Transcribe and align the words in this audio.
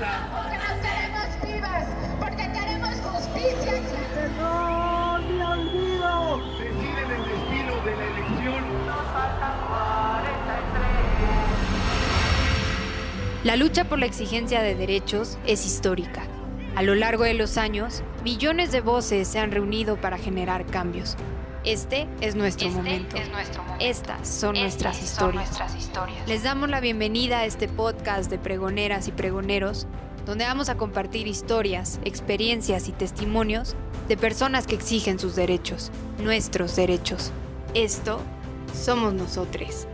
Porque 0.00 0.56
nos 0.56 0.76
queremos 0.80 1.28
vivas, 1.44 1.84
porque 2.18 2.50
queremos 2.52 2.94
justicia. 3.00 3.82
¡Perdón, 4.14 5.36
mi 5.36 5.42
olvido! 5.42 6.38
Deciden 6.58 7.10
el 7.10 7.24
destino 7.28 7.74
de 7.84 7.96
la 7.96 8.04
elección. 8.04 8.80
La 13.44 13.56
lucha 13.56 13.84
por 13.84 13.98
la 13.98 14.06
exigencia 14.06 14.62
de 14.62 14.74
derechos 14.74 15.38
es 15.46 15.66
histórica. 15.66 16.22
A 16.76 16.82
lo 16.82 16.94
largo 16.94 17.24
de 17.24 17.34
los 17.34 17.58
años, 17.58 18.02
millones 18.22 18.70
de 18.70 18.80
voces 18.80 19.28
se 19.28 19.38
han 19.38 19.50
reunido 19.50 20.00
para 20.00 20.18
generar 20.18 20.66
cambios. 20.66 21.16
Este 21.64 22.08
es 22.22 22.34
nuestro, 22.36 22.68
Este 22.68 22.76
momento. 22.78 23.16
es 23.16 23.28
nuestro 23.30 23.62
momento. 23.62 23.84
Estas 23.84 24.26
son 24.28 24.56
Estas 24.56 24.62
nuestras 24.62 24.96
son 24.96 25.04
historias. 25.04 25.34
nuestras 25.46 25.76
historias. 25.76 26.28
Les 26.28 26.42
damos 26.42 26.70
la 26.70 26.80
bienvenida 26.80 27.40
a 27.40 27.44
este 27.44 27.68
podcast 27.68 28.30
de 28.30 28.38
pregoneras 28.38 29.08
y 29.08 29.12
pregoneros, 29.12 29.86
donde 30.24 30.44
vamos 30.46 30.70
a 30.70 30.76
compartir 30.76 31.26
historias, 31.26 32.00
experiencias 32.04 32.88
y 32.88 32.92
testimonios 32.92 33.74
de 34.08 34.16
personas 34.16 34.66
que 34.66 34.74
exigen 34.74 35.18
sus 35.18 35.36
derechos, 35.36 35.90
nuestros 36.18 36.76
derechos. 36.76 37.30
Esto 37.74 38.20
somos 38.74 39.12
nosotros. 39.12 39.86